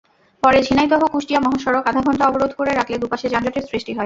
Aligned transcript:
পরে 0.43 0.59
ঝিনাইদহ-কুষ্টিয়া 0.67 1.39
মহাসড়ক 1.41 1.83
আধা 1.87 2.01
ঘণ্টা 2.01 2.23
অবরোধ 2.27 2.51
করে 2.59 2.71
রাখলে 2.73 2.95
দুপাশে 2.97 3.27
যানজটের 3.29 3.65
সৃষ্টি 3.69 3.91
হয়। 3.91 3.99